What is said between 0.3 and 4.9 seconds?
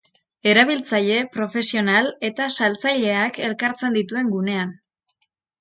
Erabiltzaile, profesional eta saltzaileak elkartzen dituen gunean.